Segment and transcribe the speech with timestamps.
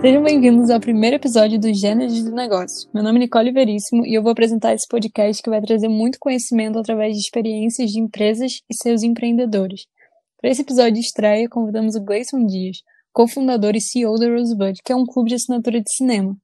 [0.00, 2.88] Sejam bem-vindos ao primeiro episódio do Gênesis do Negócio.
[2.94, 6.18] Meu nome é Nicole Veríssimo e eu vou apresentar esse podcast que vai trazer muito
[6.18, 9.82] conhecimento através de experiências de empresas e seus empreendedores.
[10.40, 12.78] Para esse episódio de estreia, convidamos o Gleison Dias,
[13.12, 16.34] cofundador e CEO da Rosebud, que é um clube de assinatura de cinema.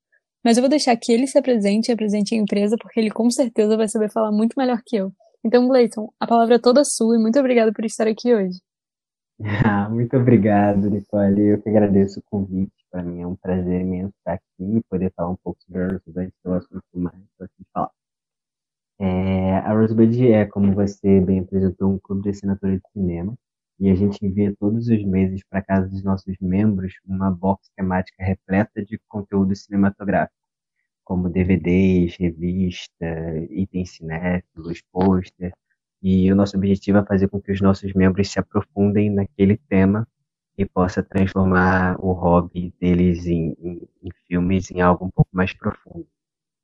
[0.45, 3.31] Mas eu vou deixar que ele se apresente e apresente a empresa, porque ele com
[3.31, 5.11] certeza vai saber falar muito melhor que eu.
[5.43, 8.59] Então, Gleison, a palavra é toda sua e muito obrigada por estar aqui hoje.
[9.43, 11.41] Ah, muito obrigado, Nicole.
[11.43, 12.73] Eu que agradeço o convite.
[12.91, 14.45] Para mim é um prazer imenso estar aqui
[14.79, 17.67] e poder falar um pouco sobre a Rosebud, que é o assunto mais gosto de
[17.73, 17.91] falar.
[18.99, 23.35] É, a Rosebud é, como você bem apresentou, um clube de assinatura de cinema
[23.79, 28.25] e a gente envia todos os meses para casa dos nossos membros uma box temática
[28.25, 30.35] repleta de conteúdo cinematográfico,
[31.05, 33.07] como DVDs, revista,
[33.51, 35.53] itens cinéfilos, pôster.
[36.03, 40.07] E o nosso objetivo é fazer com que os nossos membros se aprofundem naquele tema
[40.57, 45.53] e possa transformar o hobby deles em, em, em filmes em algo um pouco mais
[45.53, 46.07] profundo.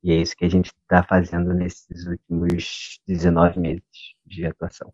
[0.03, 3.83] E é isso que a gente está fazendo nesses últimos 19 meses
[4.27, 4.93] de atuação.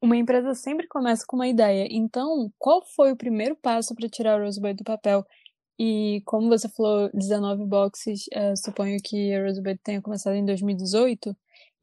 [0.00, 1.86] Uma empresa sempre começa com uma ideia.
[1.90, 5.24] Então, qual foi o primeiro passo para tirar o Rosebud do papel?
[5.78, 11.36] E como você falou, 19 boxes, é, suponho que a Rosebud tenha começado em 2018.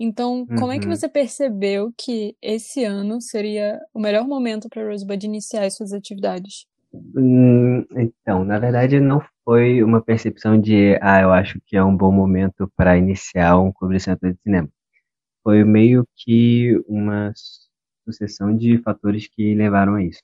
[0.03, 0.71] Então, como uhum.
[0.71, 0.95] é que uhum.
[0.95, 5.93] você percebeu que esse ano seria o melhor momento para a Rosebud iniciar as suas
[5.93, 6.65] atividades?
[6.91, 11.95] Hum, então, na verdade, não foi uma percepção de, ah, eu acho que é um
[11.95, 14.67] bom momento para iniciar um clube de centro de cinema.
[15.43, 17.31] Foi meio que uma
[18.03, 20.23] sucessão de fatores que levaram a isso.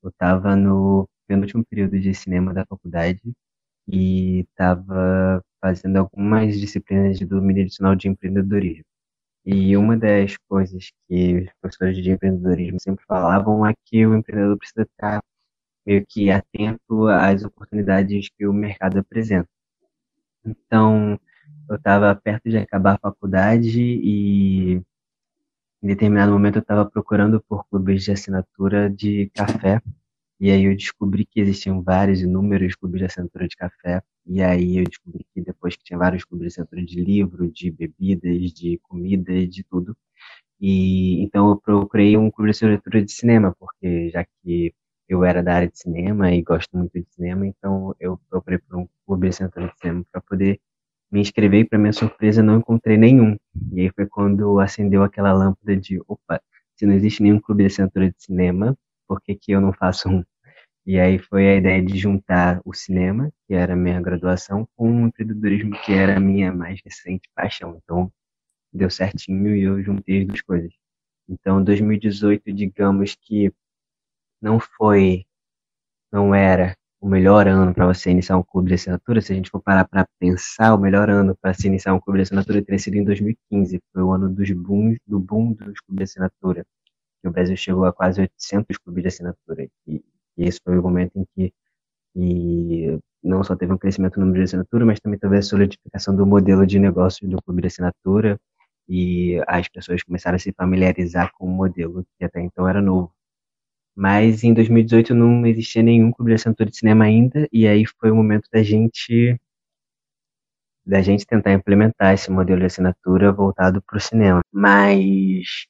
[0.00, 3.20] Eu estava no penúltimo período de cinema da faculdade
[3.88, 8.91] e estava fazendo algumas disciplinas de domínio adicional de empreendedorismo.
[9.44, 14.56] E uma das coisas que os professores de empreendedorismo sempre falavam é que o empreendedor
[14.56, 15.22] precisa estar
[15.86, 19.48] meio que atento às oportunidades que o mercado apresenta.
[20.44, 21.18] Então,
[21.68, 24.82] eu estava perto de acabar a faculdade e
[25.82, 29.80] em determinado momento eu estava procurando por clubes de assinatura de café
[30.42, 34.02] e aí eu descobri que existiam vários inúmeros clubes de assinatura de café.
[34.26, 37.70] E aí eu descobri que depois que tinha vários clubes de assinatura de livro, de
[37.70, 39.96] bebidas, de comida, de tudo.
[40.60, 44.74] E então eu procurei um clube de assinatura de cinema, porque já que
[45.08, 48.78] eu era da área de cinema e gosto muito de cinema, então eu procurei por
[48.78, 50.60] um clube de assinatura de cinema para poder
[51.10, 53.36] me inscrever e para minha surpresa não encontrei nenhum.
[53.72, 56.42] E aí foi quando acendeu aquela lâmpada de, opa,
[56.76, 58.76] se não existe nenhum clube de assinatura de cinema,
[59.06, 60.24] por que, que eu não faço um?
[60.86, 65.04] E aí foi a ideia de juntar o cinema, que era a minha graduação, com
[65.04, 67.80] o empreendedorismo, que era a minha mais recente paixão.
[67.84, 68.12] Então,
[68.72, 70.72] deu certinho e eu juntei as duas coisas.
[71.28, 73.52] Então, 2018, digamos que
[74.40, 75.24] não foi,
[76.12, 79.20] não era o melhor ano para você iniciar um clube de assinatura.
[79.20, 82.18] Se a gente for parar para pensar, o melhor ano para se iniciar um clube
[82.18, 83.80] de assinatura teria sido em 2015.
[83.92, 86.66] Foi o ano dos booms, do boom dos clubes de assinatura.
[87.24, 89.68] o Brasil chegou a quase 800 clubes de assinatura.
[89.86, 90.04] E
[90.36, 91.52] e esse foi o momento em que,
[92.14, 96.14] que não só teve um crescimento no número de assinatura, mas também teve a solidificação
[96.16, 98.40] do modelo de negócio do clube de assinatura
[98.88, 103.12] e as pessoas começaram a se familiarizar com o modelo que até então era novo.
[103.94, 108.10] Mas em 2018 não existia nenhum clube de assinatura de cinema ainda, e aí foi
[108.10, 109.38] o momento da gente
[110.84, 114.40] da gente tentar implementar esse modelo de assinatura voltado para o cinema.
[114.52, 115.66] Mas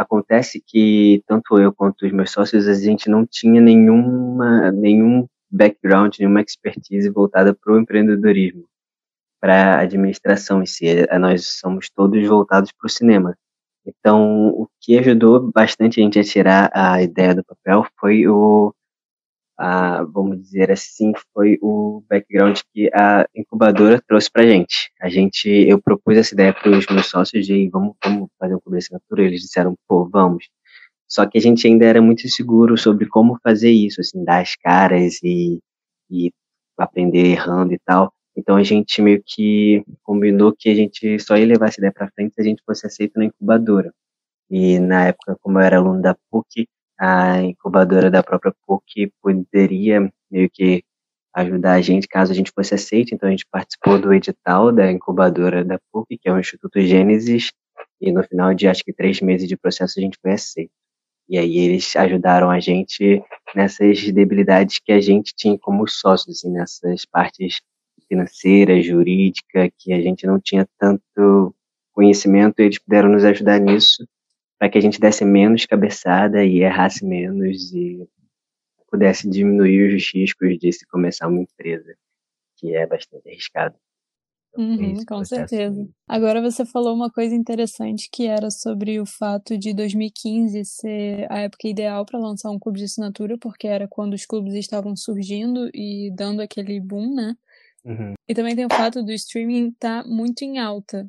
[0.00, 6.16] Acontece que tanto eu quanto os meus sócios, a gente não tinha nenhuma, nenhum background,
[6.18, 8.64] nenhuma expertise voltada para o empreendedorismo,
[9.38, 10.86] para a administração em si.
[10.88, 13.36] É, nós somos todos voltados para o cinema.
[13.84, 18.74] Então, o que ajudou bastante a gente a tirar a ideia do papel foi o,
[19.60, 24.90] a, vamos dizer assim, foi o background que a incubadora trouxe para gente.
[24.98, 28.60] A gente, eu propus essa ideia para os meus sócios de vamos, vamos fazer um
[28.60, 29.22] clube de.
[29.22, 30.48] Eles disseram, pô, vamos.
[31.06, 34.56] Só que a gente ainda era muito seguro sobre como fazer isso, assim, dar as
[34.56, 35.60] caras e,
[36.10, 36.32] e
[36.78, 38.14] aprender errando e tal.
[38.34, 42.10] Então a gente meio que combinou que a gente só ia levar essa ideia para
[42.12, 43.92] frente se a gente fosse aceito na incubadora.
[44.50, 46.66] E na época, como eu era aluno da PUC,
[47.00, 50.84] a incubadora da própria PUC poderia meio que
[51.34, 53.14] ajudar a gente caso a gente fosse aceito.
[53.14, 57.52] Então a gente participou do edital da incubadora da PUC, que é o Instituto Gênesis,
[57.98, 60.72] e no final de acho que três meses de processo a gente foi aceito.
[61.26, 63.22] E aí eles ajudaram a gente
[63.54, 67.62] nessas debilidades que a gente tinha como sócios, assim, nessas partes
[68.08, 71.54] financeira, jurídica, que a gente não tinha tanto
[71.92, 74.04] conhecimento, eles puderam nos ajudar nisso
[74.60, 78.06] para que a gente desse menos cabeçada e errasse menos e
[78.90, 81.96] pudesse diminuir os riscos de se começar uma empresa,
[82.58, 83.74] que é bastante arriscado.
[84.52, 85.88] Então, uhum, com certeza.
[86.06, 91.38] Agora você falou uma coisa interessante que era sobre o fato de 2015 ser a
[91.38, 95.70] época ideal para lançar um clube de assinatura, porque era quando os clubes estavam surgindo
[95.72, 97.34] e dando aquele boom, né?
[97.82, 98.12] Uhum.
[98.28, 101.08] E também tem o fato do streaming estar tá muito em alta.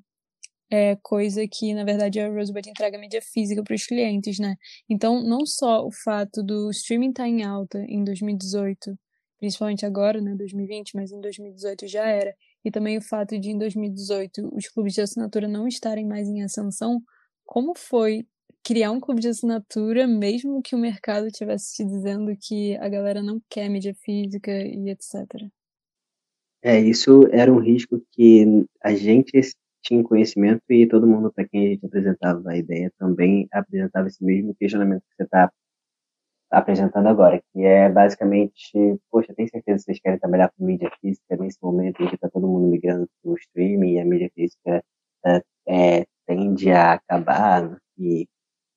[0.73, 4.55] É coisa que, na verdade, a Rosebud entrega mídia física para os clientes, né?
[4.89, 8.97] Então, não só o fato do streaming estar tá em alta em 2018,
[9.37, 12.33] principalmente agora, né, 2020, mas em 2018 já era,
[12.63, 16.41] e também o fato de em 2018 os clubes de assinatura não estarem mais em
[16.41, 17.01] ascensão,
[17.43, 18.25] como foi
[18.63, 23.21] criar um clube de assinatura, mesmo que o mercado estivesse te dizendo que a galera
[23.21, 25.49] não quer mídia física e etc.
[26.63, 28.45] É, isso era um risco que
[28.81, 29.35] a gente
[29.81, 34.23] tinha conhecimento e todo mundo para quem a gente apresentava a ideia também apresentava esse
[34.23, 35.51] mesmo questionamento que você está
[36.51, 38.73] apresentando agora, que é basicamente,
[39.09, 42.29] poxa, tem certeza que vocês querem trabalhar com mídia física nesse momento em que está
[42.29, 44.83] todo mundo migrando para o streaming e a mídia física
[45.25, 48.27] é, é, tende a acabar e,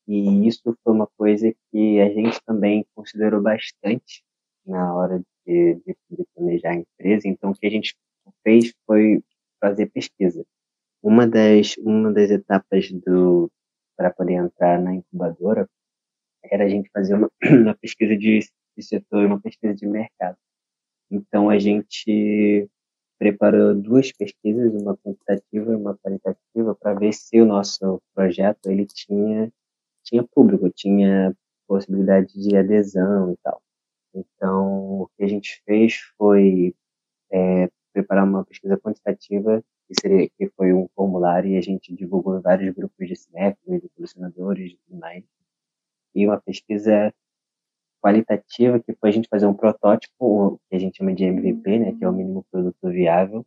[0.06, 4.22] e isso foi uma coisa que a gente também considerou bastante
[4.64, 7.96] na hora de, de, de planejar a empresa, então o que a gente
[8.44, 9.20] fez foi
[9.60, 10.44] fazer pesquisa.
[11.04, 13.52] Uma das, uma das etapas do
[13.94, 15.68] para poder entrar na incubadora
[16.42, 18.38] era a gente fazer uma, uma pesquisa de,
[18.74, 20.38] de setor, uma pesquisa de mercado.
[21.10, 22.70] Então a gente
[23.18, 28.86] preparou duas pesquisas, uma quantitativa e uma qualitativa, para ver se o nosso projeto ele
[28.86, 29.52] tinha
[30.02, 31.36] tinha público, tinha
[31.68, 33.60] possibilidade de adesão e tal.
[34.14, 36.74] Então o que a gente fez foi
[37.30, 42.38] é, preparar uma pesquisa quantitativa que seria que foi um formulário e a gente divulgou
[42.38, 45.24] em vários grupos de cinéfilos, de colecionadores e tudo mais
[46.14, 47.12] e uma pesquisa
[48.00, 51.92] qualitativa, que foi a gente fazer um protótipo, que a gente chama de MVP, né,
[51.92, 53.44] que é o mínimo produto viável,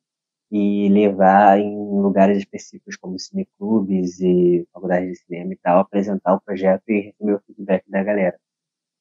[0.51, 6.41] e levar em lugares específicos como cineclubes e faculdades de cinema e tal, apresentar o
[6.41, 8.39] projeto e receber o feedback da galera.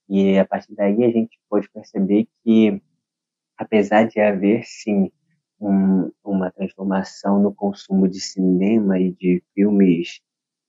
[0.08, 2.80] E a partir daí a gente pôde perceber que,
[3.56, 5.10] apesar de haver, sim,
[5.60, 10.20] um, uma transformação no consumo de cinema e de filmes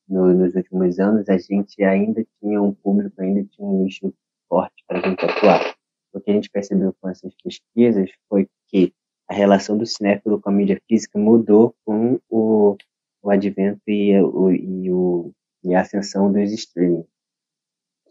[0.07, 4.13] no, nos últimos anos, a gente ainda tinha um público, ainda tinha um nicho
[4.47, 5.75] forte para a gente atuar.
[6.13, 8.93] O que a gente percebeu com essas pesquisas foi que
[9.29, 12.77] a relação do cinéfilo com a mídia física mudou com o,
[13.21, 17.05] o advento e, o, e, o, e a ascensão dos streaming.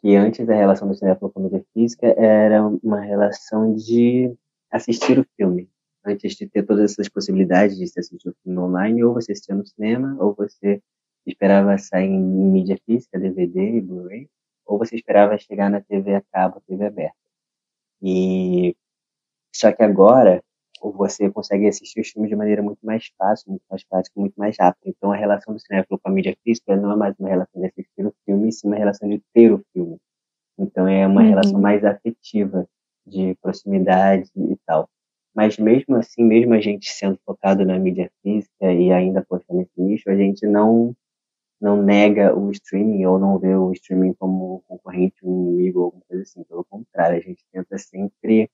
[0.01, 4.37] Que antes a relação do cinéfilo com a mídia física era uma relação de
[4.71, 5.71] assistir o filme.
[6.07, 9.67] Antes de ter todas essas possibilidades de assistir o filme online, ou você assistia no
[9.67, 10.81] cinema, ou você
[11.27, 14.29] esperava sair em mídia física, DVD e Blu-ray,
[14.65, 17.17] ou você esperava chegar na TV a cabo, TV aberta.
[18.01, 18.77] E
[19.55, 20.43] só que agora
[20.81, 24.57] você consegue assistir os filmes de maneira muito mais fácil, muito mais prática, muito mais
[24.59, 24.91] rápida.
[24.91, 27.67] Então a relação do cinema com a mídia física não é mais uma relação de
[27.67, 29.97] assistir o filme, sim uma relação de ter o filme.
[30.59, 31.29] Então é uma uhum.
[31.29, 32.69] relação mais afetiva,
[33.07, 34.89] de proximidade e tal.
[35.37, 39.79] Mas mesmo assim, mesmo a gente sendo focado na mídia física e ainda postando nesse
[39.79, 40.97] nicho, a gente não
[41.61, 46.03] não nega o streaming ou não vê o streaming como concorrente, um inimigo ou alguma
[46.09, 46.43] coisa assim.
[46.45, 48.51] Pelo contrário, a gente tenta sempre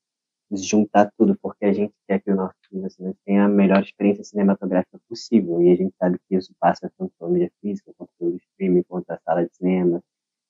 [0.52, 4.24] juntar tudo, porque a gente quer que o nosso filme assim, tenha a melhor experiência
[4.24, 5.62] cinematográfica possível.
[5.62, 9.10] E a gente sabe que isso passa tanto pela mídia física, quanto pelo streaming, quanto
[9.10, 10.02] a sala de cinema.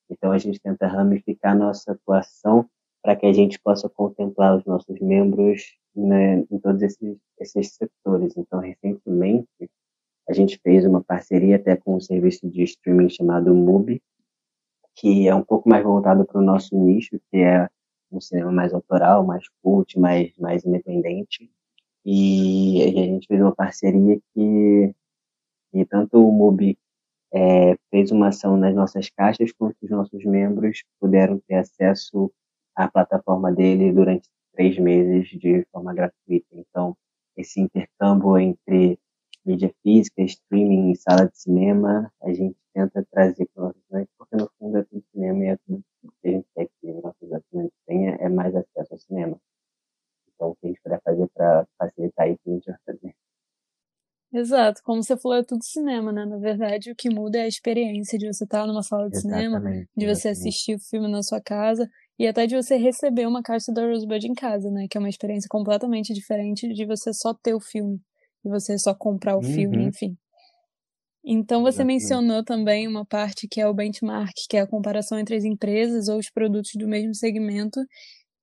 [0.09, 2.69] Então a gente tenta ramificar nossa atuação
[3.03, 8.33] para que a gente possa contemplar os nossos membros né, em todos esses, esses setores.
[8.37, 9.69] Então, recentemente,
[10.27, 14.01] a gente fez uma parceria até com um serviço de streaming chamado Mubi,
[14.95, 17.69] que é um pouco mais voltado para o nosso nicho, que é
[18.09, 21.51] um cinema mais autoral, mais cult, mais, mais independente.
[22.05, 24.95] E a gente fez uma parceria que,
[25.71, 26.77] que tanto o Mubi
[27.33, 32.31] é, fez uma ação nas nossas caixas, quanto os nossos membros puderam ter acesso
[32.75, 36.47] à plataforma dele durante três meses de forma gratuita.
[36.53, 36.95] Então,
[37.35, 38.99] esse intercâmbio entre
[39.45, 44.35] mídia física, streaming e sala de cinema, a gente tenta trazer para os assinantes, porque
[44.35, 45.83] no fundo é tudo cinema e é tudo
[46.21, 49.37] que a gente quer que os nossos assinantes tenham é mais acesso ao cinema.
[50.33, 53.15] Então, o que a gente puder fazer para facilitar isso, a gente vai fazer.
[54.33, 56.25] Exato, como você falou, é tudo cinema, né?
[56.25, 59.43] Na verdade, o que muda é a experiência de você estar numa sala de exatamente,
[59.43, 60.29] cinema, de você exatamente.
[60.31, 64.27] assistir o filme na sua casa e até de você receber uma caixa da Rosebud
[64.27, 64.87] em casa, né?
[64.89, 67.99] Que é uma experiência completamente diferente de você só ter o filme
[68.45, 69.53] e você só comprar o uhum.
[69.53, 70.15] filme, enfim.
[71.25, 72.01] Então você Exatamente.
[72.01, 76.09] mencionou também uma parte que é o benchmark, que é a comparação entre as empresas
[76.09, 77.79] ou os produtos do mesmo segmento.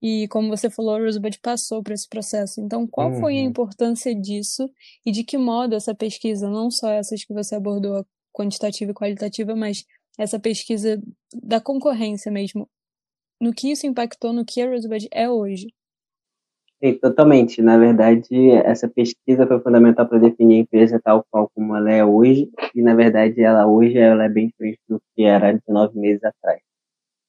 [0.03, 2.59] E como você falou, a Rosebud passou por esse processo.
[2.61, 3.21] Então, qual uhum.
[3.21, 3.49] foi a uhum.
[3.51, 4.67] importância disso
[5.05, 9.55] e de que modo essa pesquisa, não só essas que você abordou, quantitativa e qualitativa,
[9.55, 9.85] mas
[10.19, 11.01] essa pesquisa
[11.35, 12.67] da concorrência mesmo,
[13.41, 15.69] no que isso impactou no que a Rosebud é hoje?
[16.83, 17.61] Sim, totalmente.
[17.61, 22.05] Na verdade, essa pesquisa foi fundamental para definir a empresa tal qual como ela é
[22.05, 26.25] hoje, e na verdade ela hoje ela é bem diferente do que era 19 meses
[26.25, 26.61] atrás.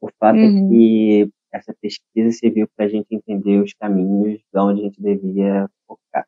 [0.02, 0.68] O fato é uhum.
[0.68, 5.02] é que essa pesquisa serviu para a gente entender os caminhos de onde a gente
[5.02, 6.26] devia focar.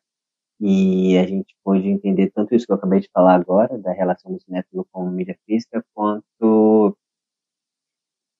[0.60, 4.32] E a gente pôde entender tanto isso que eu acabei de falar agora, da relação
[4.32, 6.96] do cinéfilo com a mídia física, quanto,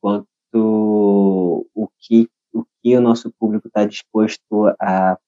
[0.01, 5.18] quanto o que o que o nosso público está disposto a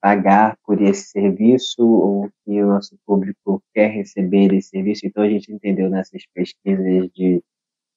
[0.00, 5.06] pagar por esse serviço ou o que o nosso público quer receber esse serviço.
[5.06, 7.42] Então a gente entendeu nessas pesquisas de,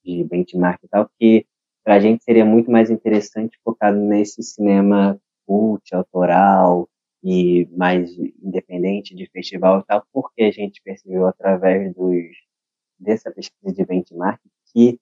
[0.03, 1.45] de benchmark e tal que
[1.83, 6.89] para a gente seria muito mais interessante focado nesse cinema cult, autoral
[7.23, 12.25] e mais independente de festival e tal, porque a gente percebeu através dos,
[12.97, 14.39] dessa pesquisa de benchmark
[14.73, 14.99] que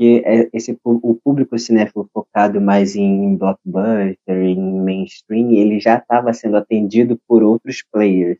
[0.00, 6.32] que é esse o público cinéfilo focado mais em blockbuster, em mainstream, ele já estava
[6.32, 8.38] sendo atendido por outros players,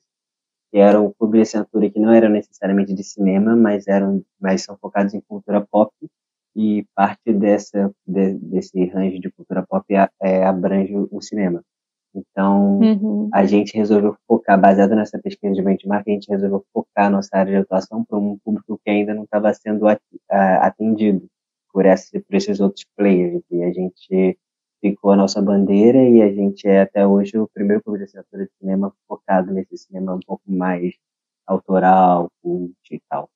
[0.72, 4.62] que eram o clube de assinatura que não eram necessariamente de cinema, mas eram mas
[4.62, 5.92] são focados em cultura pop
[6.56, 9.84] e parte dessa de, desse range de cultura pop
[10.22, 11.62] é, abrange o cinema.
[12.14, 13.28] Então, uhum.
[13.34, 17.52] a gente resolveu focar, baseado nessa pesquisa de benchmark, a gente resolveu focar nossa área
[17.52, 19.84] de atuação para um público que ainda não estava sendo
[20.30, 21.28] atendido
[21.72, 23.42] por, essa, por esses outros players.
[23.50, 24.38] E a gente
[24.80, 28.44] ficou a nossa bandeira e a gente é até hoje o primeiro clube de assinatura
[28.44, 30.94] de cinema focado nesse cinema um pouco mais
[31.46, 33.28] autoral, cult e tal.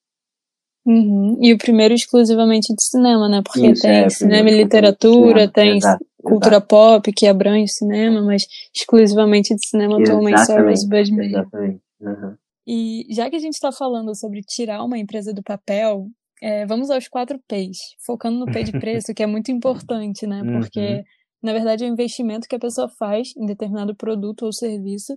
[0.87, 1.39] Uhum.
[1.41, 3.43] E o primeiro exclusivamente de cinema, né?
[3.43, 5.53] Porque Isso, tem é, cinema e literatura, cinema.
[5.53, 6.67] tem exato, cultura exato.
[6.67, 10.95] pop que abrange cinema, mas exclusivamente de cinema atualmente só mesmo.
[10.95, 11.81] Exatamente.
[12.01, 12.37] Uhum.
[12.67, 16.07] E já que a gente está falando sobre tirar uma empresa do papel,
[16.45, 20.43] é, vamos aos quatro P's, focando no P de preço, que é muito importante, né?
[20.45, 21.03] Porque, uhum.
[21.43, 25.17] na verdade, é o investimento que a pessoa faz em determinado produto ou serviço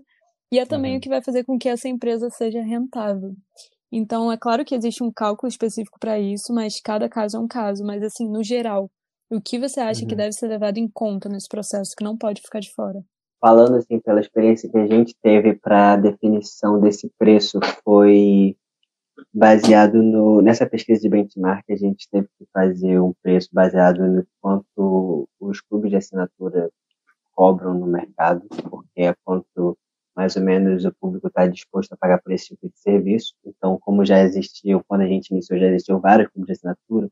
[0.49, 0.99] e é também uhum.
[0.99, 3.33] o que vai fazer com que essa empresa seja rentável.
[3.91, 7.47] Então, é claro que existe um cálculo específico para isso, mas cada caso é um
[7.47, 7.83] caso.
[7.83, 8.89] Mas, assim, no geral,
[9.29, 10.07] o que você acha uhum.
[10.07, 13.03] que deve ser levado em conta nesse processo, que não pode ficar de fora?
[13.41, 18.55] Falando, assim, pela experiência que a gente teve para a definição desse preço, foi
[19.33, 24.25] baseado no, nessa pesquisa de benchmark, a gente teve que fazer um preço baseado no
[24.41, 26.69] quanto os clubes de assinatura
[27.33, 29.77] cobram no mercado, porque é quanto
[30.15, 33.35] mais ou menos o público está disposto a pagar por esse tipo de serviço.
[33.45, 37.07] Então, como já existiu, quando a gente iniciou, já existiam vários clubes de assinatura,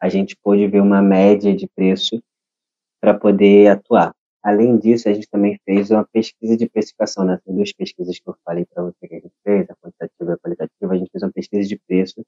[0.00, 2.22] a gente pôde ver uma média de preço
[3.00, 4.14] para poder atuar.
[4.44, 7.40] Além disso, a gente também fez uma pesquisa de precificação, né?
[7.46, 10.36] duas pesquisas que eu falei para você que a gente fez, a quantitativa e a
[10.36, 12.22] qualitativa, a gente fez uma pesquisa de preço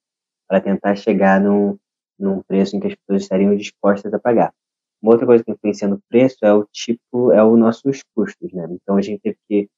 [0.49, 1.79] para tentar chegar num,
[2.19, 4.55] num preço em que as pessoas estariam dispostas a pagar.
[5.03, 8.67] Uma outra coisa que influencia no preço é o tipo, é os nossos custos, né?
[8.71, 9.69] Então a gente teve que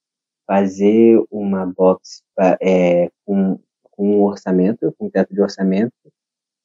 [0.46, 2.22] fazer uma box
[2.62, 5.92] é, com, com um orçamento, com um teto de orçamento,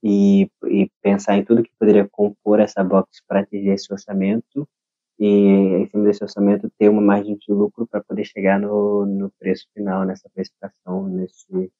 [0.03, 4.69] e, e pensar em tudo que poderia compor essa box para atingir esse orçamento
[5.19, 9.31] e em cima desse orçamento ter uma margem de lucro para poder chegar no, no
[9.39, 11.71] preço final, nessa precificação, nesse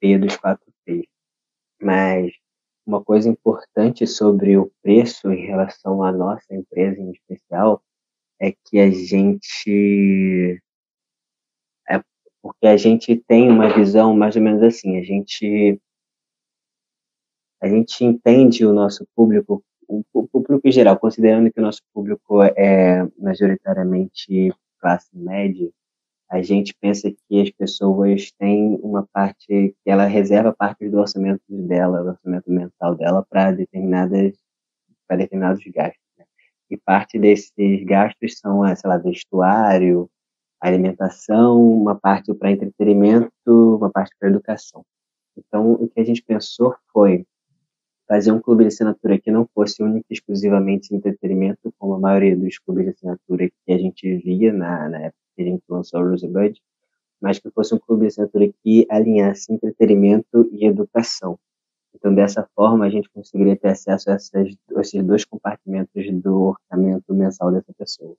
[0.00, 1.08] P dos 4P.
[1.80, 2.32] Mas
[2.86, 7.82] uma coisa importante sobre o preço em relação à nossa empresa em especial
[8.40, 10.60] é que a gente
[11.88, 12.02] é
[12.42, 15.80] porque a gente tem uma visão mais ou menos assim, a gente
[17.60, 21.82] a gente entende o nosso público o, o público em geral, considerando que o nosso
[21.92, 25.68] público é majoritariamente classe média,
[26.30, 31.42] a gente pensa que as pessoas têm uma parte que ela reserva parte do orçamento
[31.48, 34.38] dela, do orçamento mensal dela para determinadas
[35.08, 36.00] para determinados gastos.
[36.16, 36.24] Né?
[36.70, 40.08] E parte desses gastos são, sei lá, vestuário,
[40.60, 44.84] alimentação, uma parte para entretenimento, uma parte para educação.
[45.36, 47.26] Então, o que a gente pensou foi
[48.10, 52.36] fazer um clube de assinatura que não fosse único e exclusivamente entretenimento, como a maioria
[52.36, 56.00] dos clubes de assinatura que a gente via na, na época que a gente lançou
[56.00, 56.60] o Rosebud,
[57.20, 61.38] mas que fosse um clube de assinatura que alinhasse entretenimento e educação.
[61.94, 66.48] Então, dessa forma, a gente conseguiria ter acesso a, essas, a esses dois compartimentos do
[66.48, 68.16] orçamento mensal dessa pessoa.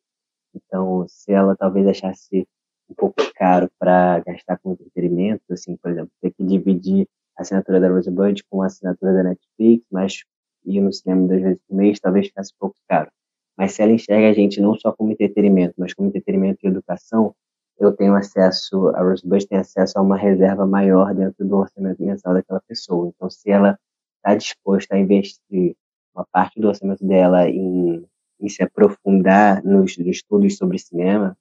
[0.55, 2.47] Então, se ela talvez achasse
[2.89, 7.09] um pouco caro para gastar com entretenimento, assim, por exemplo, ter que dividir
[7.41, 10.23] assinatura da Rosebud com a assinatura da Netflix, mas
[10.65, 13.09] ir no cinema duas vezes por mês talvez ficasse um pouco caro.
[13.57, 17.35] mas se ela enxerga a gente não só como entretenimento, mas como entretenimento e educação,
[17.79, 22.33] eu tenho acesso, a Rosebud tem acesso a uma reserva maior dentro do orçamento mensal
[22.33, 23.07] daquela pessoa.
[23.07, 23.77] Então, se ela
[24.17, 25.75] está disposta a investir
[26.13, 28.05] uma parte do orçamento dela em,
[28.39, 31.35] em se aprofundar nos, nos, estudos sobre cinema,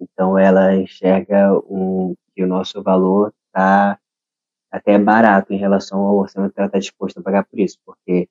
[0.00, 3.98] então ela enxerga um, que o nosso valor está
[4.72, 8.28] até barato em relação ao orçamento que ela está disposta a pagar por isso, porque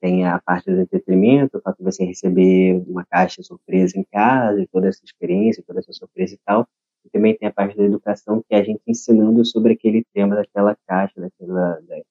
[0.00, 4.60] tem a parte do entretenimento, o fato de você receber uma caixa surpresa em casa,
[4.60, 6.68] e toda essa experiência, toda essa surpresa e tal.
[7.04, 10.34] E também tem a parte da educação, que é a gente ensinando sobre aquele tema
[10.34, 12.02] daquela caixa, daquela, da,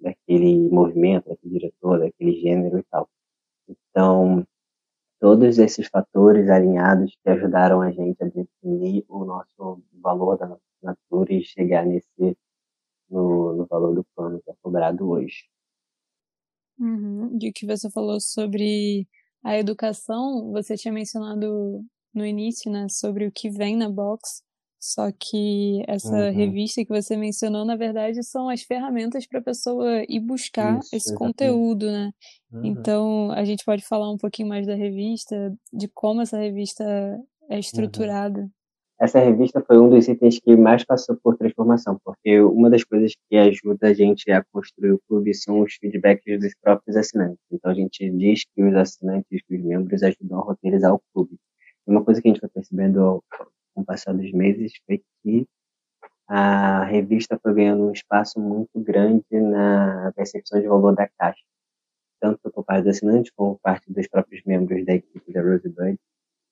[0.00, 3.08] daquele movimento, daquele diretor, daquele gênero e tal.
[3.66, 4.46] Então,
[5.18, 10.62] todos esses fatores alinhados que ajudaram a gente a definir o nosso valor da nossa
[10.76, 12.36] assinatura e chegar nesse
[13.10, 15.48] no, no valor do plano que é cobrado hoje.
[16.78, 17.36] Uhum.
[17.36, 19.06] De que você falou sobre
[19.44, 24.42] a educação, você tinha mencionado no início, né, sobre o que vem na box.
[24.82, 26.32] Só que essa uhum.
[26.32, 30.96] revista que você mencionou, na verdade, são as ferramentas para a pessoa ir buscar Isso,
[30.96, 31.18] esse exatamente.
[31.18, 32.10] conteúdo, né?
[32.50, 32.64] Uhum.
[32.64, 37.54] Então, a gente pode falar um pouquinho mais da revista, de como essa revista é
[37.54, 37.58] uhum.
[37.58, 38.50] estruturada.
[39.00, 43.16] Essa revista foi um dos itens que mais passou por transformação, porque uma das coisas
[43.30, 47.38] que ajuda a gente a construir o clube são os feedbacks dos próprios assinantes.
[47.50, 51.38] Então a gente diz que os assinantes, os membros ajudam a roteirizar o clube.
[51.86, 53.24] Uma coisa que a gente foi percebendo
[53.74, 55.46] com o passar dos meses foi que
[56.28, 61.42] a revista foi ganhando um espaço muito grande na percepção de valor da caixa,
[62.20, 65.98] tanto por parte dos assinantes como por parte dos próprios membros da equipe da Rosebud.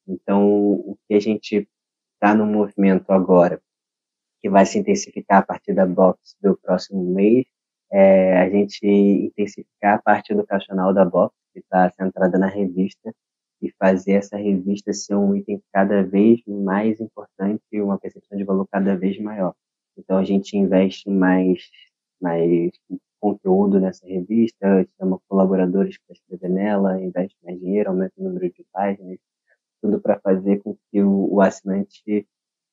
[0.09, 1.69] Então, o que a gente
[2.19, 3.61] está no movimento agora,
[4.41, 7.47] que vai se intensificar a partir da box do próximo mês,
[7.91, 13.15] é a gente intensificar a parte educacional da box, que está centrada na revista,
[13.63, 18.45] e fazer essa revista ser um item cada vez mais importante e uma percepção de
[18.45, 19.55] valor cada vez maior.
[19.97, 21.69] Então a gente investe mais,
[22.21, 22.71] mais
[23.21, 28.65] conteúdo nessa revista, chama colaboradores para escrever nela, investe mais dinheiro, aumenta o número de
[28.73, 29.19] páginas,
[29.81, 32.27] tudo para fazer com que o, o, assinante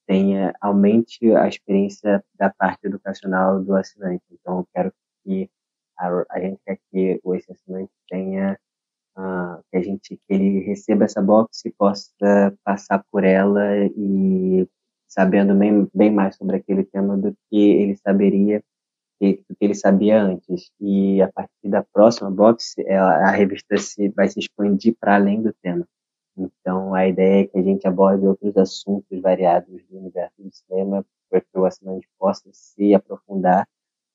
[0.07, 4.23] tenha aumente a experiência da parte educacional do assinante.
[4.31, 5.49] Então, eu quero que
[5.97, 8.59] a, a gente quer que esse assinante tenha
[9.17, 13.61] uh, que a gente que ele receba essa box e possa passar por ela
[13.97, 14.67] e
[15.07, 18.63] sabendo bem, bem mais sobre aquele tema do que ele saberia
[19.21, 20.69] do que ele sabia antes.
[20.79, 25.41] E a partir da próxima box, ela, a revista se, vai se expandir para além
[25.41, 25.87] do tema.
[26.95, 31.41] A ideia é que a gente aborde outros assuntos variados do universo do cinema, para
[31.41, 33.67] que o assinante possa se aprofundar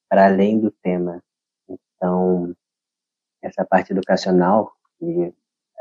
[0.09, 1.23] para além do tema.
[1.69, 2.55] Então,
[3.43, 5.33] essa parte educacional, que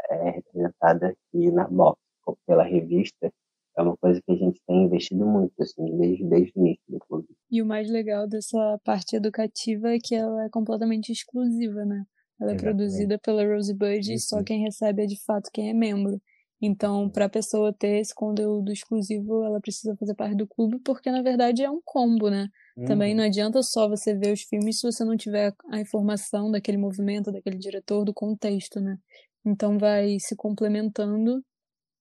[0.09, 1.99] é representada aqui na box
[2.45, 3.31] pela revista,
[3.77, 6.99] é uma coisa que a gente tem investido muito, assim, desde, desde o início do
[6.99, 7.27] clube.
[7.49, 12.03] E o mais legal dessa parte educativa é que ela é completamente exclusiva, né?
[12.39, 12.61] Ela é Exatamente.
[12.61, 16.21] produzida pela Rosebud e só quem recebe é de fato quem é membro.
[16.61, 21.09] Então, para a pessoa ter esse conteúdo exclusivo, ela precisa fazer parte do clube, porque
[21.09, 22.49] na verdade é um combo, né?
[22.75, 22.85] Uhum.
[22.85, 26.77] Também não adianta só você ver os filmes se você não tiver a informação daquele
[26.77, 28.97] movimento, daquele diretor, do contexto, né?
[29.45, 31.41] Então vai se complementando,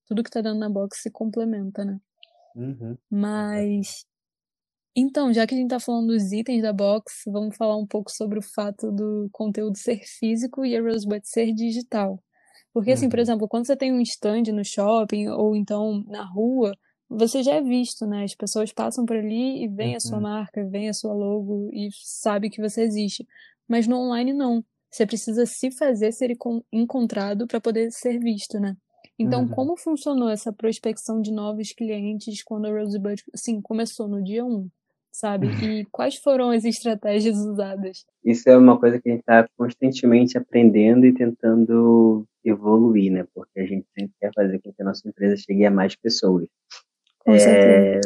[0.07, 2.01] tudo que tá dando na box se complementa, né?
[2.57, 2.97] Uhum.
[3.11, 4.05] Mas.
[4.97, 8.11] Então, já que a gente tá falando dos itens da box, vamos falar um pouco
[8.11, 12.21] sobre o fato do conteúdo ser físico e a Rosebud ser digital.
[12.79, 13.23] Porque, assim, por uhum.
[13.23, 16.79] exemplo, quando você tem um stand no shopping ou então na rua,
[17.11, 18.23] você já é visto, né?
[18.23, 20.23] As pessoas passam por ali e veem a sua uhum.
[20.23, 23.27] marca, veem a sua logo e sabe que você existe.
[23.67, 24.65] Mas no online, não.
[24.89, 26.37] Você precisa se fazer ser
[26.73, 28.77] encontrado para poder ser visto, né?
[29.19, 29.49] Então, uhum.
[29.49, 34.69] como funcionou essa prospecção de novos clientes quando a Rosebud, assim, começou no dia 1?
[35.19, 35.49] sabe?
[35.63, 38.05] E quais foram as estratégias usadas?
[38.25, 43.27] Isso é uma coisa que a gente está constantemente aprendendo e tentando evoluir, né?
[43.35, 46.47] Porque a gente sempre quer fazer com que a nossa empresa chegue a mais pessoas.
[47.19, 48.01] Com é,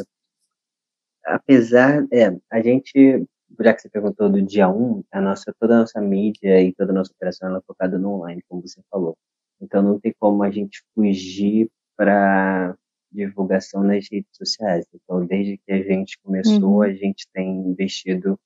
[1.25, 3.27] apesar, é, a gente,
[3.61, 6.93] já que você perguntou do dia 1, a nossa, toda a nossa mídia e toda
[6.93, 9.17] a nossa operação é focada no online, como você falou.
[9.61, 12.77] Então não tem como a gente fugir para
[13.13, 14.87] divulgação nas redes sociais.
[14.93, 16.83] Então, desde que a gente começou, uhum.
[16.83, 18.39] a gente tem investido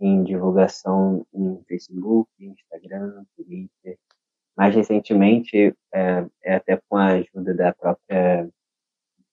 [0.00, 3.98] em divulgação em Facebook, Instagram, Twitter.
[4.58, 8.50] Mais recentemente, é, é até com a ajuda da própria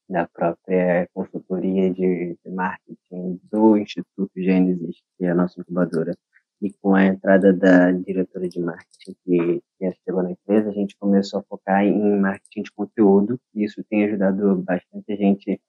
[0.08, 6.16] da própria consultoria de, de marketing do Instituto Gênesis, que é a nossa incubadora,
[6.62, 10.96] e com a entrada da diretora de marketing que, que chegou na empresa, a gente
[10.98, 15.60] começou a focar em marketing de conteúdo e isso tem ajudado bastante a gente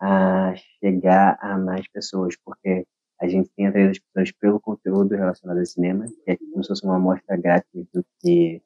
[0.00, 2.86] a chegar a mais pessoas, porque
[3.20, 6.68] a gente tem atraído as pessoas pelo conteúdo relacionado ao cinema, que é como se
[6.68, 8.62] fosse uma amostra grátis do que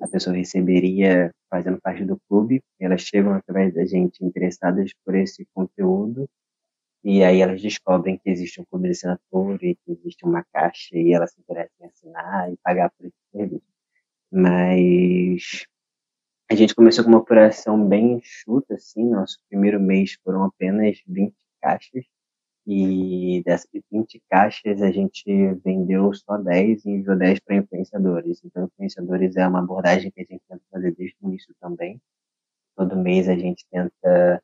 [0.00, 2.62] a pessoa receberia fazendo parte do clube.
[2.78, 6.28] Elas chegam através da gente interessadas por esse conteúdo
[7.02, 10.96] e aí elas descobrem que existe um clube de assinatura e que existe uma caixa
[10.96, 13.64] e elas se interessam em assinar e pagar por esse serviço.
[14.30, 15.66] Mas
[16.50, 21.34] a gente começou com uma operação bem enxuta, assim, nosso primeiro mês foram apenas 20
[21.60, 22.04] caixas
[22.66, 25.24] e dessas 20 caixas a gente
[25.64, 28.40] vendeu só 10 e enviou 10 para influenciadores.
[28.44, 32.00] Então, influenciadores é uma abordagem que a gente tenta fazer desde o início também.
[32.76, 34.42] Todo mês a gente tenta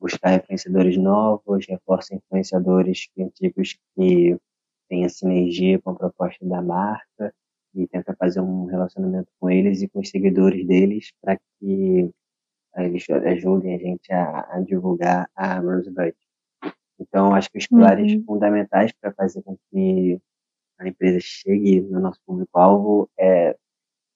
[0.00, 4.36] buscar influenciadores novos, reforça influenciadores antigos que
[4.88, 7.34] tenham sinergia com a proposta da marca
[7.74, 12.10] e tenta fazer um relacionamento com eles e com os seguidores deles para que
[12.76, 16.14] eles ajudem a gente a, a divulgar a Rosebud.
[16.98, 18.24] Então, acho que os pilares uhum.
[18.24, 20.20] fundamentais para fazer com que
[20.78, 23.56] a empresa chegue no nosso público-alvo é,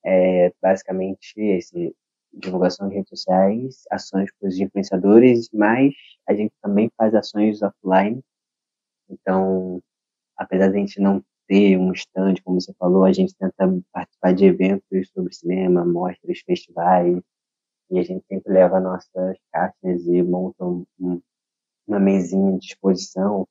[0.05, 1.95] é basicamente esse
[2.33, 5.93] divulgação de redes sociais, ações com os influenciadores, mas
[6.27, 8.23] a gente também faz ações offline.
[9.09, 9.83] Então,
[10.37, 14.33] apesar de a gente não ter um stand, como você falou, a gente tenta participar
[14.33, 17.21] de eventos sobre cinema, mostras, festivais,
[17.91, 21.21] e a gente sempre leva nossas caixas e monta um,
[21.87, 23.47] uma mesinha de exposição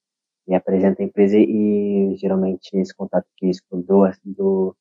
[0.48, 4.76] e apresenta a empresa e geralmente esse contato físico do, do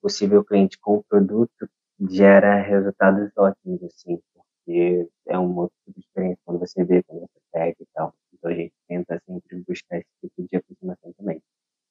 [0.00, 1.68] possível cliente com o produto
[2.10, 7.20] gera resultados ótimos, assim, porque é um outro tipo de experiência quando você vê, quando
[7.20, 8.14] você pega e tal.
[8.32, 11.40] Então a gente tenta sempre buscar esse tipo de aproximação também,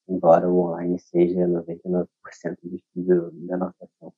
[0.08, 2.06] embora o online seja 99%
[2.94, 4.12] do, da nossa ação.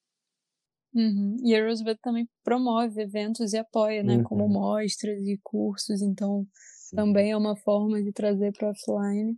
[0.94, 1.36] Uhum.
[1.42, 4.18] E a Roosevelt também promove eventos e apoia, né?
[4.18, 4.22] Uhum.
[4.22, 6.96] Como mostras e cursos, então Sim.
[6.96, 9.36] também é uma forma de trazer para offline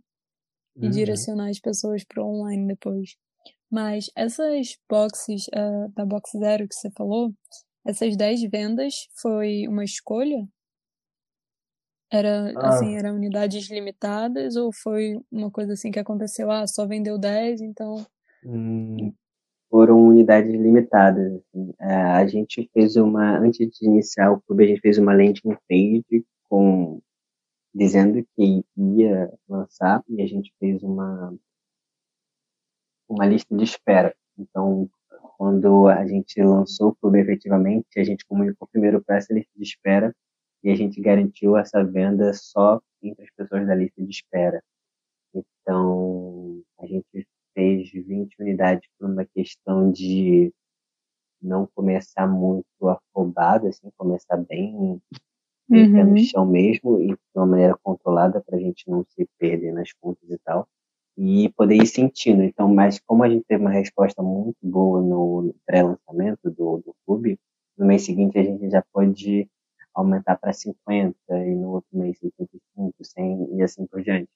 [0.75, 0.91] e uhum.
[0.91, 3.15] direcionar as pessoas para online depois.
[3.71, 7.33] Mas essas boxes uh, da Box Zero que você falou,
[7.85, 10.47] essas 10 vendas foi uma escolha?
[12.11, 12.69] Era ah.
[12.69, 17.61] assim, eram unidades limitadas ou foi uma coisa assim que aconteceu, ah, só vendeu 10,
[17.61, 18.05] então
[18.45, 19.13] hum,
[19.69, 21.33] foram unidades limitadas.
[21.33, 21.73] Assim.
[21.79, 25.57] É, a gente fez uma, antes de iniciar o clube, a gente fez uma landing
[25.69, 27.01] page com
[27.73, 31.33] dizendo que ia lançar e a gente fez uma
[33.07, 34.13] uma lista de espera.
[34.37, 34.89] Então,
[35.37, 39.63] quando a gente lançou o clube efetivamente, a gente comunicou primeiro para essa lista de
[39.63, 40.15] espera
[40.63, 44.61] e a gente garantiu essa venda só entre as pessoas da lista de espera.
[45.33, 50.53] Então, a gente fez 20 unidades por uma questão de
[51.41, 55.01] não começar muito afobado, assim, começar bem,
[55.67, 56.11] bem uhum.
[56.11, 59.91] no chão mesmo e de uma maneira controlada para a gente não se perder nas
[59.93, 60.67] contas e tal
[61.17, 62.43] e poder ir sentindo.
[62.43, 67.39] Então, mas como a gente teve uma resposta muito boa no pré-lançamento do, do clube,
[67.75, 69.49] no mês seguinte a gente já pode
[69.95, 74.29] aumentar para 50 e no outro mês 75, 100 e assim por diante.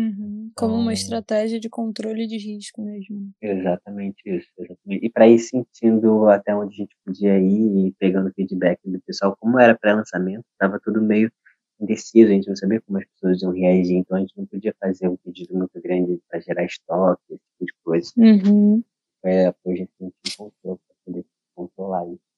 [0.00, 0.50] Uhum.
[0.56, 3.30] Como uma então estratégia de controle de risco mesmo.
[3.42, 4.48] Exatamente isso.
[4.58, 5.04] Exatamente.
[5.04, 9.36] E para ir sentindo até onde a gente podia ir e pegando feedback do pessoal,
[9.38, 11.30] como era pré-lançamento, estava tudo meio
[11.78, 14.74] indeciso, a gente não sabia como as pessoas iam reagir, então a gente não podia
[14.78, 18.10] fazer um pedido muito grande para gerar estoque, esse tipo de coisa.
[18.16, 18.82] Uhum.
[19.24, 22.29] É, a gente encontrou para poder controlar isso.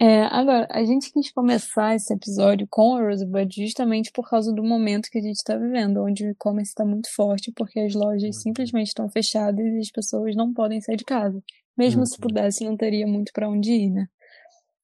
[0.00, 4.62] É, agora, a gente quis começar esse episódio com a Rosebud justamente por causa do
[4.62, 8.36] momento que a gente está vivendo, onde o e-commerce está muito forte, porque as lojas
[8.36, 8.42] uhum.
[8.42, 11.42] simplesmente estão fechadas e as pessoas não podem sair de casa.
[11.76, 12.06] Mesmo uhum.
[12.06, 14.06] se pudessem, não teria muito para onde ir, né?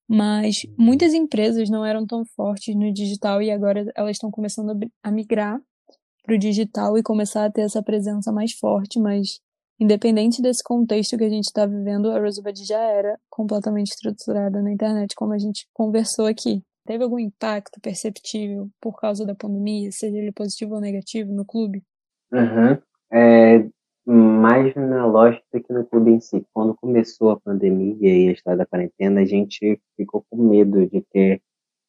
[0.09, 5.11] Mas muitas empresas não eram tão fortes no digital e agora elas estão começando a
[5.13, 5.61] migrar
[6.25, 9.41] para o digital e começar a ter essa presença mais forte, mas
[9.79, 14.73] independente desse contexto que a gente está vivendo, a Rosebud já era completamente estruturada na
[14.73, 16.63] internet, como a gente conversou aqui.
[16.87, 21.83] Teve algum impacto perceptível por causa da pandemia, seja ele positivo ou negativo, no clube?
[22.33, 22.79] Uhum.
[23.13, 23.67] É,
[24.07, 26.47] mais na lógica que no clube em si.
[26.53, 31.01] Quando começou a pandemia e a história da quarentena, a gente ficou com medo de
[31.11, 31.43] ter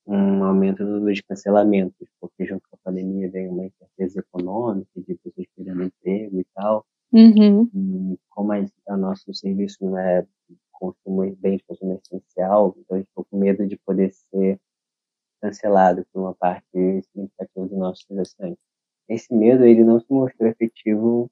[0.08, 5.48] um aumento de cancelamentos, porque junto com a pandemia veio uma incerteza econômica, de pessoas
[5.56, 6.86] perdendo emprego e tal.
[7.15, 7.69] Uhum.
[7.73, 10.28] E como o nosso serviço não é
[10.73, 14.60] consumo, bem de consumo essencial, então a gente ficou com medo de poder ser
[15.41, 18.58] cancelado por uma parte significativa do nosso transações.
[19.08, 21.32] Esse medo ele não se mostrou efetivo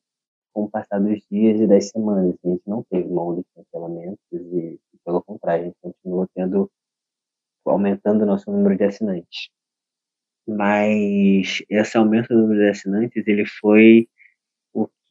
[0.53, 2.35] com o passar dos dias e das semanas.
[2.45, 6.71] A gente não teve onda de cancelamentos e, pelo contrário, a gente continuou tendo,
[7.65, 9.49] aumentando o nosso número de assinantes.
[10.47, 14.07] Mas esse aumento do número de assinantes, ele foi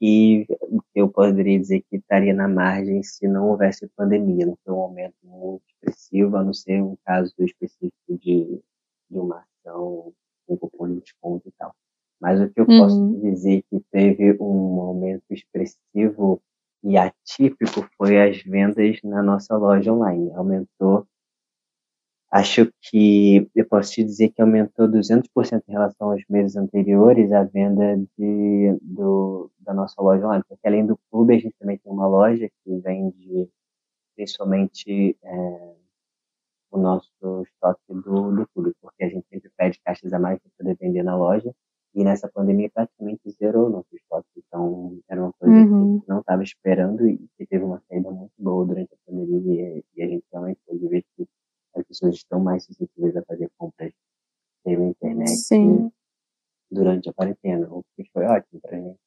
[0.03, 0.49] que
[0.97, 4.47] eu poderia dizer que estaria na margem se não houvesse pandemia.
[4.47, 8.61] Não foi um aumento muito expressivo, a não ser um caso específico de,
[9.09, 10.13] de uma ação
[10.45, 11.73] com cupom de desconto e tal.
[12.21, 12.79] Mas o que eu uhum.
[12.79, 16.43] posso dizer que teve um aumento expressivo
[16.83, 20.33] e atípico foi as vendas na nossa loja online.
[20.35, 21.07] Aumentou,
[22.33, 27.45] acho que eu posso te dizer que aumentou 200% em relação aos meses anteriores a
[27.45, 30.43] venda de, do, da nossa loja online.
[30.49, 33.51] Porque além do clube, a gente também tem uma loja que vende
[34.17, 35.75] principalmente é,
[36.71, 40.51] o nosso estoque do, do clube, porque a gente sempre pede caixas a mais para
[40.59, 41.55] poder vender na loja
[41.95, 44.29] e nessa pandemia praticamente zerou nosso estoque.
[44.39, 45.69] Então, era uma coisa uhum.
[45.69, 48.97] que a gente não estava esperando e que teve uma saída muito boa durante a
[49.07, 49.83] pandemia.
[49.95, 51.29] E, a gente realmente pode ver que
[51.75, 53.93] as pessoas estão mais suscetíveis a fazer compras
[54.65, 55.91] pela internet Sim.
[56.71, 59.01] durante a quarentena, o que foi ótimo para gente.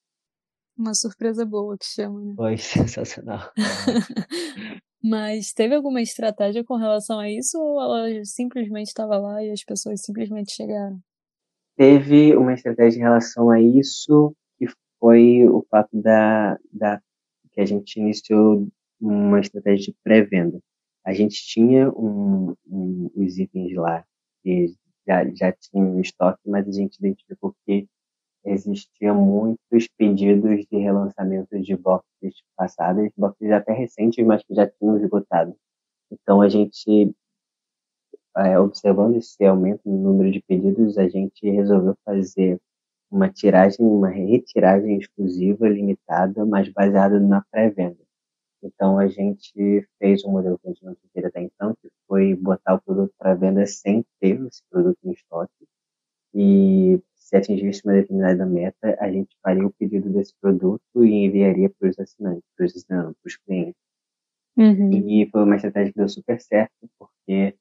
[0.77, 2.33] Uma surpresa boa que chama, né?
[2.35, 3.51] Foi sensacional.
[5.03, 9.63] Mas teve alguma estratégia com relação a isso ou ela simplesmente estava lá e as
[9.63, 10.99] pessoas simplesmente chegaram?
[11.75, 14.65] teve uma estratégia em relação a isso, que
[14.99, 17.01] foi o fato da, da
[17.51, 18.67] que a gente iniciou
[18.99, 20.59] uma estratégia de pré-venda.
[21.05, 24.03] A gente tinha um, um, os itens lá
[24.43, 24.73] que
[25.07, 27.87] já, já tinham estoque, mas a gente identificou que
[28.45, 34.97] existiam muitos pedidos de relançamento de boxes passadas, boxes até recentes, mas que já tinham
[34.97, 35.55] esgotado.
[36.11, 37.13] Então a gente
[38.37, 42.59] é, observando esse aumento no número de pedidos, a gente resolveu fazer
[43.09, 48.04] uma tiragem, uma retiragem exclusiva, limitada, mas baseada na pré-venda.
[48.63, 52.35] Então, a gente fez um modelo que a gente não tinha até então, que foi
[52.35, 55.67] botar o produto para venda sem ter esse produto em estoque.
[56.33, 61.69] E se atingisse uma determinada meta, a gente faria o pedido desse produto e enviaria
[61.69, 63.81] para os assinantes, para os, para os clientes.
[64.57, 64.91] Uhum.
[64.91, 67.55] E foi uma estratégia que deu super certo, porque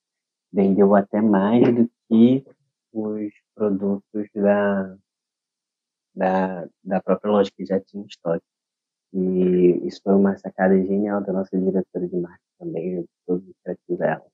[0.52, 2.44] vendeu até mais do que
[2.92, 4.96] os produtos da,
[6.14, 8.44] da, da própria loja que já tinha estoque.
[9.14, 13.98] E isso foi uma sacada genial da nossa diretora de marketing também, todos os créditos
[13.98, 14.26] dela.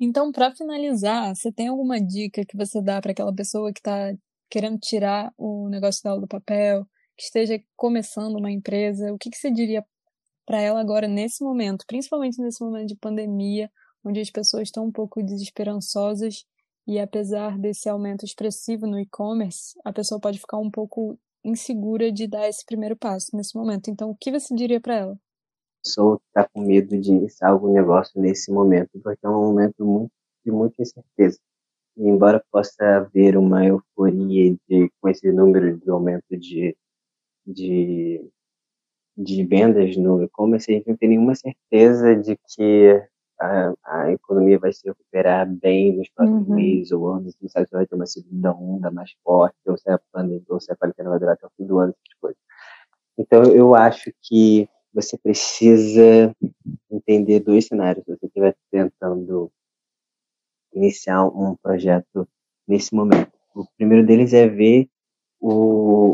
[0.00, 4.14] Então, para finalizar, você tem alguma dica que você dá para aquela pessoa que está
[4.50, 9.12] querendo tirar o negócio dela do papel, que esteja começando uma empresa?
[9.12, 9.84] O que, que você diria
[10.46, 13.70] para ela agora nesse momento, principalmente nesse momento de pandemia,
[14.04, 16.44] onde as pessoas estão um pouco desesperançosas
[16.86, 22.26] e apesar desse aumento expressivo no e-commerce, a pessoa pode ficar um pouco insegura de
[22.26, 23.88] dar esse primeiro passo nesse momento.
[23.88, 25.12] Então, o que você diria para ela?
[25.12, 29.84] A pessoa está com medo de iniciar algum negócio nesse momento, porque é um momento
[29.84, 30.12] muito,
[30.44, 31.38] de muita incerteza.
[31.96, 36.76] E embora possa haver uma euforia de, com esse número de aumento de,
[37.46, 38.28] de,
[39.16, 43.08] de vendas no e-commerce, a gente não tem nenhuma certeza de que
[43.40, 46.54] a, a economia vai se recuperar bem nos próximos uhum.
[46.54, 49.90] meses ou anos, não sabe se vai ter uma segunda onda mais forte, ou se
[49.90, 52.38] a pandemia, ou se a quarentena vai durar até o fim do ano, essas coisas.
[53.18, 56.34] Então, eu acho que você precisa
[56.90, 58.04] entender dois cenários.
[58.04, 59.50] Se você estiver tentando
[60.76, 62.28] iniciar um projeto
[62.66, 63.32] nesse momento.
[63.54, 64.88] O primeiro deles é ver
[65.40, 66.12] o.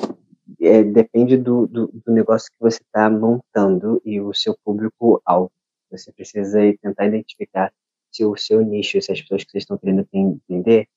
[0.60, 5.50] É, depende do, do, do negócio que você está montando e o seu público-alvo.
[5.92, 7.72] Você precisa tentar identificar
[8.10, 10.88] se o seu nicho, se as pessoas que vocês estão querendo entender,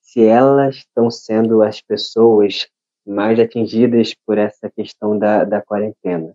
[0.00, 2.68] se elas estão sendo as pessoas
[3.06, 6.34] mais atingidas por essa questão da, da quarentena.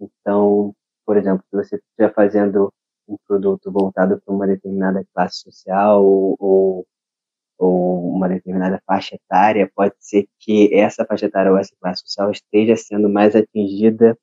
[0.00, 2.72] Então, por exemplo, se você estiver fazendo
[3.08, 6.86] um produto voltado para uma determinada classe social ou,
[7.58, 12.30] ou uma determinada faixa etária, pode ser que essa faixa etária ou essa classe social
[12.30, 14.18] esteja sendo mais atingida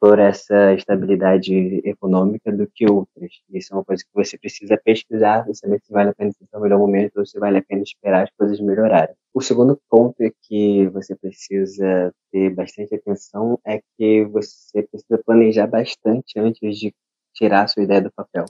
[0.00, 1.52] por essa estabilidade
[1.84, 3.32] econômica do que outras.
[3.50, 6.46] Isso é uma coisa que você precisa pesquisar para saber se vale a pena ser
[6.56, 9.14] o melhor momento ou se vale a pena esperar as coisas melhorarem.
[9.34, 15.66] O segundo ponto é que você precisa ter bastante atenção é que você precisa planejar
[15.66, 16.94] bastante antes de
[17.34, 18.46] tirar a sua ideia do papel.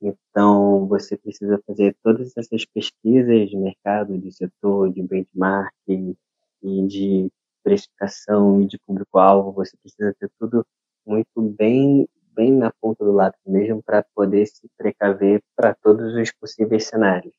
[0.00, 6.14] Então, você precisa fazer todas essas pesquisas de mercado, de setor, de benchmarking
[6.62, 7.30] e de
[7.66, 10.64] precificação e de público-alvo, você precisa ter tudo
[11.04, 16.30] muito bem bem na ponta do lápis mesmo para poder se precaver para todos os
[16.32, 17.34] possíveis cenários.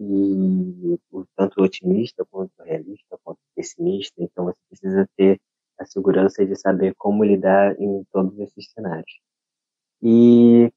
[0.00, 0.98] E
[1.36, 5.40] tanto otimista quanto realista, quanto pessimista, então você precisa ter
[5.76, 9.20] a segurança de saber como lidar em todos esses cenários.
[10.00, 10.72] E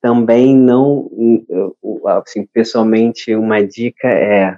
[0.00, 1.10] também não,
[2.18, 4.56] assim, pessoalmente, uma dica é,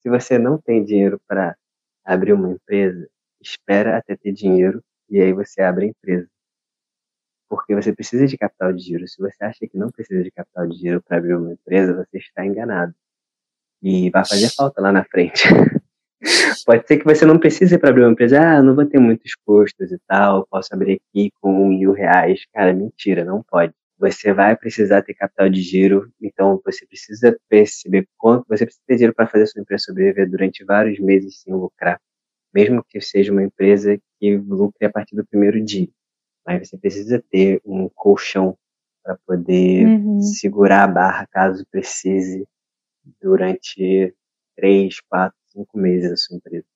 [0.00, 1.56] se você não tem dinheiro para
[2.04, 3.08] abrir uma empresa,
[3.40, 6.28] espera até ter dinheiro e aí você abre a empresa.
[7.48, 9.06] Porque você precisa de capital de giro.
[9.06, 12.18] Se você acha que não precisa de capital de giro para abrir uma empresa, você
[12.18, 12.94] está enganado.
[13.82, 15.44] E vai fazer falta lá na frente.
[16.64, 18.40] Pode ser que você não precise para abrir uma empresa.
[18.40, 20.46] Ah, não vou ter muitos custos e tal.
[20.46, 22.44] Posso abrir aqui com mil reais.
[22.52, 23.74] Cara, mentira, não pode.
[24.04, 26.12] Você vai precisar ter capital de giro.
[26.20, 28.44] Então você precisa perceber quanto.
[28.48, 31.98] Você precisa ter dinheiro para fazer sua empresa sobreviver durante vários meses sem lucrar.
[32.52, 35.88] Mesmo que seja uma empresa que lucre a partir do primeiro dia.
[36.46, 38.58] Mas você precisa ter um colchão
[39.02, 40.20] para poder uhum.
[40.20, 42.46] segurar a barra caso precise
[43.22, 44.14] durante
[44.54, 46.66] três, quatro, cinco meses da sua empresa.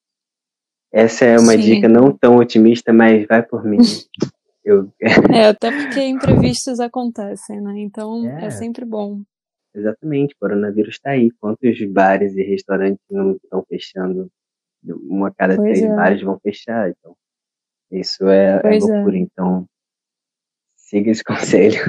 [0.90, 1.60] Essa é uma Sim.
[1.60, 3.78] dica não tão otimista, mas vai por mim.
[4.68, 4.92] Eu...
[5.34, 7.74] é, até porque imprevistos acontecem, né?
[7.78, 9.22] Então é, é sempre bom.
[9.74, 11.30] Exatamente, o coronavírus está aí.
[11.40, 14.30] Quantos bares e restaurantes não estão fechando?
[14.84, 15.96] Uma cada pois três é.
[15.96, 17.16] bares vão fechar, então
[17.90, 19.16] isso é, é loucura.
[19.16, 19.20] É.
[19.20, 19.66] Então,
[20.76, 21.84] siga esse conselho.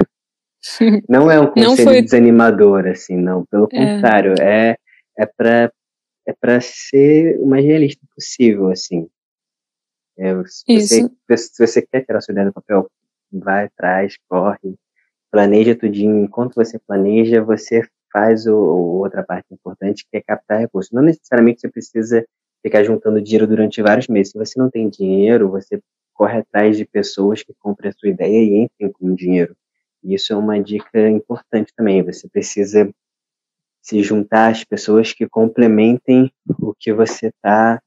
[1.08, 2.02] Não é um conselho foi...
[2.02, 3.46] desanimador, assim, não.
[3.46, 3.94] Pelo é.
[3.94, 4.76] contrário, é,
[5.18, 5.72] é para
[6.28, 9.08] é para ser o mais realista possível, assim.
[10.20, 12.90] É, se, você, se você quer tirar sua ideia do papel,
[13.32, 14.74] vai atrás, corre,
[15.30, 16.22] planeja tudinho.
[16.22, 20.92] Enquanto você planeja, você faz o, o, outra parte importante, que é captar recursos.
[20.92, 22.26] Não necessariamente você precisa
[22.62, 24.32] ficar juntando dinheiro durante vários meses.
[24.32, 25.80] Se você não tem dinheiro, você
[26.12, 29.56] corre atrás de pessoas que comprem a sua ideia e entrem com dinheiro.
[30.04, 32.02] Isso é uma dica importante também.
[32.02, 32.92] Você precisa
[33.80, 36.30] se juntar às pessoas que complementem
[36.60, 37.80] o que você está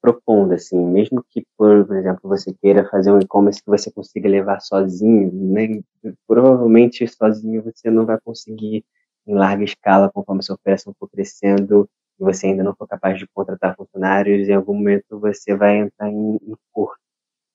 [0.00, 4.28] propondo, assim, mesmo que, por, por, exemplo, você queira fazer um e-commerce que você consiga
[4.28, 5.82] levar sozinho, né,
[6.26, 8.84] provavelmente sozinho você não vai conseguir
[9.26, 13.26] em larga escala, conforme sua operação for crescendo e você ainda não for capaz de
[13.28, 16.98] contratar funcionários, em algum momento você vai entrar em, em curto.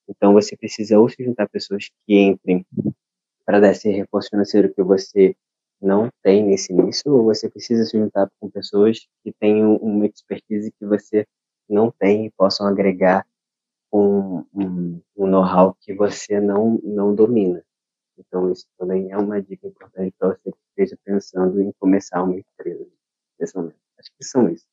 [0.07, 2.65] Então você precisa ou se juntar pessoas que entrem
[3.45, 5.35] para dar esse reforço financeiro que você
[5.81, 10.71] não tem nesse início, ou você precisa se juntar com pessoas que tenham uma expertise
[10.71, 11.25] que você
[11.69, 13.25] não tem e possam agregar
[13.91, 17.63] um, um, um know-how que você não, não domina.
[18.17, 22.37] Então, isso também é uma dica importante para você que esteja pensando em começar uma
[22.37, 22.87] empresa
[23.39, 23.75] nesse momento.
[23.99, 24.65] Acho que são isso.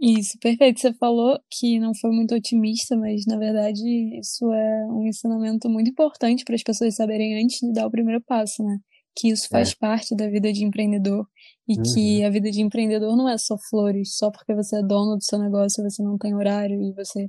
[0.00, 0.80] Isso, perfeito.
[0.80, 5.90] Você falou que não foi muito otimista, mas na verdade isso é um ensinamento muito
[5.90, 8.78] importante para as pessoas saberem antes de dar o primeiro passo, né?
[9.14, 9.74] Que isso faz é.
[9.78, 11.26] parte da vida de empreendedor
[11.68, 11.82] e uhum.
[11.82, 15.24] que a vida de empreendedor não é só flores, só porque você é dono do
[15.24, 17.28] seu negócio, você não tem horário e você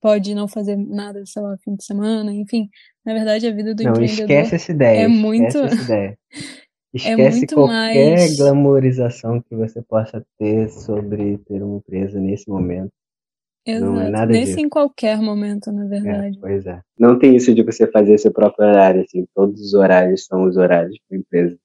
[0.00, 2.68] pode não fazer nada, sei lá, fim de semana, enfim.
[3.04, 6.18] Na verdade, a vida do não, empreendedor esquece essa ideia, é muito essa ideia.
[6.94, 8.36] É Esquece é qualquer mais...
[8.38, 12.90] glamorização que você possa ter sobre ter uma empresa nesse momento.
[13.70, 13.92] Exato.
[13.92, 14.60] Não é nada Nesse disso.
[14.60, 16.38] em qualquer momento, na é, verdade.
[16.38, 16.80] É, pois é.
[16.98, 19.26] Não tem isso de você fazer seu próprio horário, assim.
[19.34, 21.58] Todos os horários são os horários da empresa.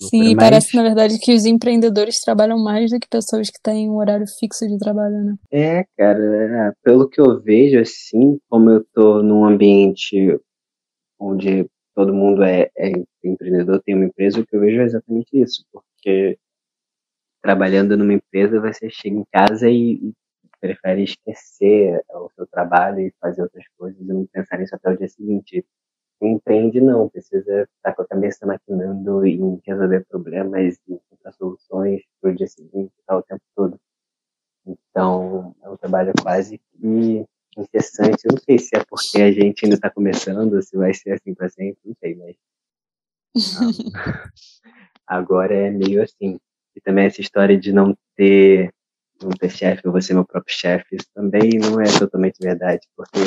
[0.00, 3.90] Sim, e parece, na verdade, que os empreendedores trabalham mais do que pessoas que têm
[3.90, 5.34] um horário fixo de trabalho, né?
[5.50, 6.18] É, cara.
[6.18, 10.40] É, pelo que eu vejo, assim, como eu tô num ambiente
[11.20, 12.90] onde todo mundo é, é
[13.22, 16.38] empreendedor, tem uma empresa, o que eu vejo é exatamente isso, porque
[17.40, 20.12] trabalhando numa empresa, você chega em casa e, e
[20.64, 24.96] prefere esquecer o seu trabalho e fazer outras coisas e não pensar nisso até o
[24.96, 25.62] dia seguinte.
[26.18, 32.02] Quem empreende não, precisa estar com a cabeça maquinando em resolver problemas e encontrar soluções
[32.18, 33.78] para o dia seguinte, tá, o tempo todo.
[34.66, 37.26] Então, é um trabalho quase que
[37.58, 38.24] interessante.
[38.24, 41.34] Eu não sei se é porque a gente ainda está começando, se vai ser assim
[41.34, 42.36] para sempre, não sei, mas.
[45.06, 46.38] agora é meio assim.
[46.74, 48.72] E também essa história de não ter,
[49.24, 53.20] não ter chefe, ou você meu próprio chefe, isso também não é totalmente verdade, porque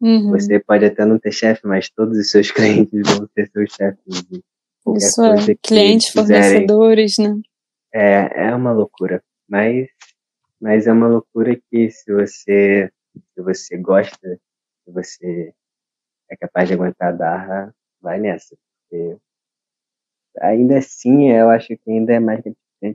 [0.00, 0.30] uhum.
[0.30, 4.24] você pode até não ter chefe, mas todos os seus clientes vão ser seus chefes.
[4.96, 7.40] Isso é, clientes, fornecedores, né?
[7.92, 9.88] É, é uma loucura, mas,
[10.60, 12.90] mas é uma loucura que se você
[13.34, 14.40] se você gosta,
[14.84, 15.54] se você
[16.30, 18.56] é capaz de aguentar a barra, vai nessa.
[18.90, 19.16] Porque
[20.40, 22.44] ainda assim, eu acho que ainda é mais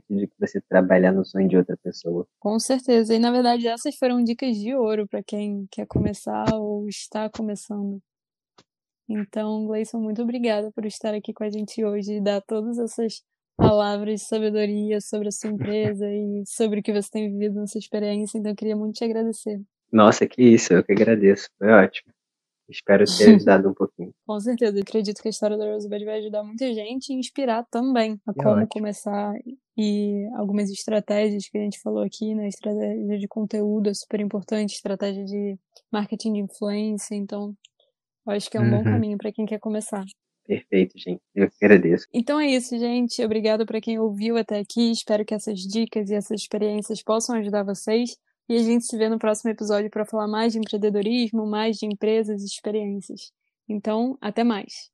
[0.08, 2.26] do que você trabalhar no sonho de outra pessoa.
[2.38, 3.14] Com certeza.
[3.14, 8.00] E na verdade, essas foram dicas de ouro para quem quer começar ou está começando.
[9.08, 13.22] Então, Gleison, muito obrigada por estar aqui com a gente hoje e dar todas essas
[13.56, 17.76] palavras de sabedoria sobre a sua empresa e sobre o que você tem vivido nessa
[17.76, 18.38] experiência.
[18.38, 19.60] Então, eu queria muito te agradecer.
[19.92, 21.48] Nossa, que isso, eu que agradeço.
[21.58, 22.12] Foi ótimo.
[22.70, 24.12] Espero ter ajudado um pouquinho.
[24.26, 27.64] Com certeza, eu acredito que a história da Rosebud vai ajudar muita gente e inspirar
[27.70, 28.68] também a É como ótimo.
[28.68, 29.32] começar
[29.76, 32.48] e algumas estratégias que a gente falou aqui, né?
[32.48, 35.58] Estratégia de conteúdo é super importante, estratégia de
[35.92, 37.54] marketing de influência, então
[38.26, 38.84] eu acho que é um bom Uhum.
[38.84, 40.04] caminho para quem quer começar.
[40.46, 41.20] Perfeito, gente.
[41.34, 42.06] Eu que agradeço.
[42.12, 43.24] Então é isso, gente.
[43.24, 44.90] Obrigado para quem ouviu até aqui.
[44.90, 48.16] Espero que essas dicas e essas experiências possam ajudar vocês.
[48.50, 51.86] E a gente se vê no próximo episódio para falar mais de empreendedorismo, mais de
[51.86, 53.32] empresas e experiências.
[53.68, 54.90] Então, até mais.